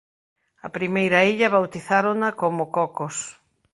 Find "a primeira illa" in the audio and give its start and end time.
0.67-1.53